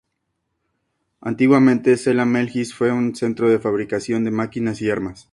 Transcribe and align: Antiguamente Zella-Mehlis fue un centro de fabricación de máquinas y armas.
Antiguamente 1.19 1.95
Zella-Mehlis 1.95 2.73
fue 2.73 2.91
un 2.91 3.13
centro 3.15 3.49
de 3.51 3.59
fabricación 3.59 4.23
de 4.23 4.31
máquinas 4.31 4.81
y 4.81 4.89
armas. 4.89 5.29